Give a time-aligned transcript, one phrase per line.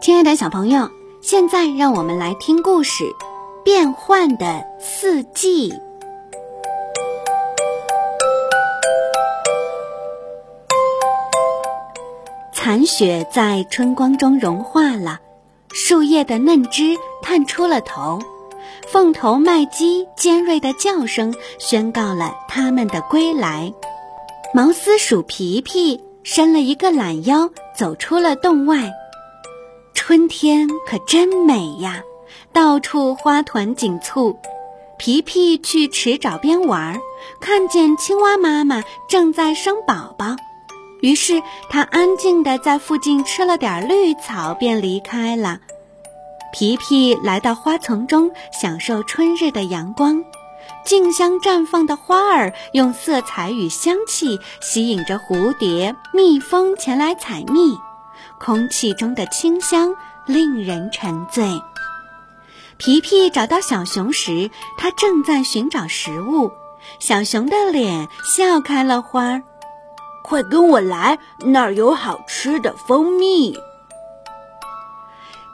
[0.00, 0.88] 亲爱的小朋友，
[1.20, 3.04] 现在让我们来听故事
[3.64, 5.72] 《变换的四季》。
[12.54, 15.18] 残雪在春光中融化了，
[15.72, 18.20] 树叶的嫩枝探出了头，
[18.86, 23.72] 凤头麦鸡尖锐的叫声宣告了它们的归来。
[24.54, 28.90] 毛丝鼠皮皮伸了一个懒腰，走出了洞外。
[30.08, 32.02] 春天可真美呀，
[32.54, 34.38] 到处花团锦簇。
[34.96, 36.98] 皮皮去池沼边玩，
[37.42, 40.34] 看见青蛙妈妈正在生宝宝，
[41.02, 45.60] 于是他安静地在附近吃了点绿草，便离开了。
[46.54, 50.24] 皮皮来到花丛中，享受春日的阳光。
[50.86, 57.76] 竞相绽放的花儿用色彩与香气吸引着蝴蝶、蜜蜂前来采蜜。
[58.38, 59.94] 空气中的清香
[60.26, 61.60] 令人沉醉。
[62.76, 66.52] 皮皮找到小熊时，它正在寻找食物。
[67.00, 69.42] 小熊的脸笑开了花儿，
[70.22, 73.58] 快跟我来，那儿有好吃的蜂蜜。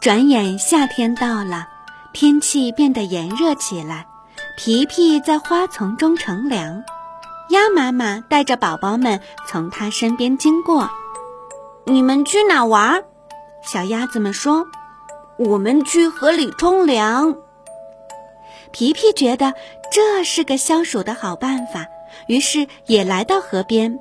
[0.00, 1.66] 转眼夏天到了，
[2.12, 4.06] 天气变得炎热起来。
[4.56, 6.82] 皮皮在花丛中乘凉，
[7.50, 10.88] 鸭妈妈带着宝宝们从它身边经过。
[11.90, 13.02] 你们去哪玩？
[13.62, 14.66] 小鸭子们说
[15.40, 17.34] ：“我们去河里冲凉。”
[18.72, 19.54] 皮皮觉得
[19.90, 21.86] 这是个消暑的好办法，
[22.26, 23.98] 于是也来到河边。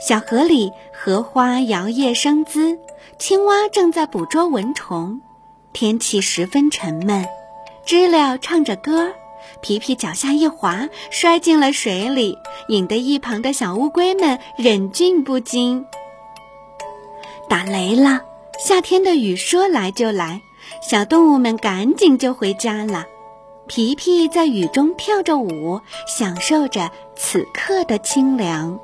[0.00, 2.78] 小河里，荷花摇曳生姿，
[3.18, 5.20] 青蛙正在捕捉蚊虫。
[5.72, 7.26] 天气十分沉闷，
[7.84, 9.12] 知了唱着歌。
[9.60, 12.36] 皮皮脚下一滑，摔进了水里，
[12.68, 15.84] 引得一旁的小乌龟们忍俊不禁。
[17.50, 18.20] 打雷了，
[18.60, 20.40] 夏天的雨说来就来，
[20.80, 23.06] 小动物们赶紧就回家了。
[23.66, 28.78] 皮皮在雨中跳着舞，享受着此刻的清凉。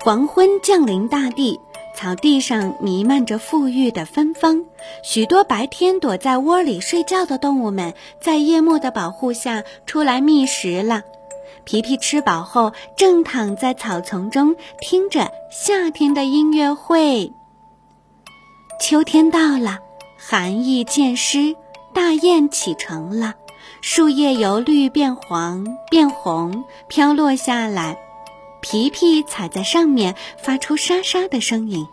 [0.00, 1.60] 黄昏降临大地，
[1.94, 4.64] 草地上弥漫着馥郁的芬芳。
[5.02, 11.02] 许多白天躲在窝里睡觉的动物们，在夜幕的保护下出来觅食了。
[11.64, 17.34] 皮皮吃饱后，正躺在草丛中，听着夏天的音乐会。
[18.80, 19.80] 秋天到了，
[20.16, 21.56] 寒意渐湿，
[21.92, 23.34] 大雁启程了。
[23.80, 27.98] 树叶由绿变黄变红，飘落下来。
[28.60, 31.86] 皮皮踩在上面，发出沙沙的声音。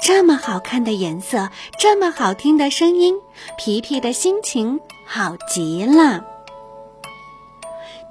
[0.00, 3.16] 这么好看的颜色，这么好听的声音，
[3.58, 6.24] 皮皮的心情好极了。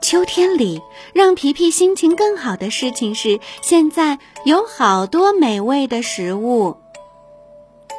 [0.02, 0.80] 秋天里，
[1.14, 6.78] 让皮皮心情更好的事情是，现在有好多美味的食物。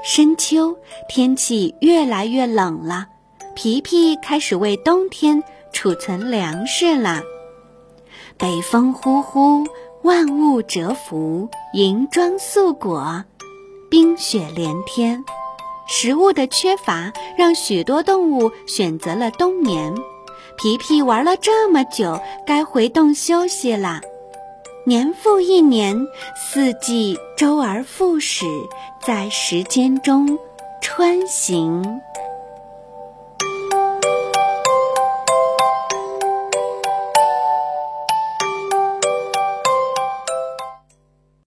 [0.09, 0.79] 深秋，
[1.09, 3.09] 天气越来越冷了，
[3.57, 7.23] 皮皮开始为冬天储存粮食了。
[8.39, 9.67] 北风呼呼，
[10.05, 13.25] 万物蛰伏，银装素裹，
[13.91, 15.25] 冰雪连天。
[15.89, 19.93] 食物的缺乏让许多动物选择了冬眠。
[20.57, 24.03] 皮皮玩了这么久，该回洞休息了。
[24.89, 25.97] 年复一年，
[26.37, 28.47] 四季周而复始，
[29.05, 30.39] 在时间中
[30.81, 31.83] 穿行。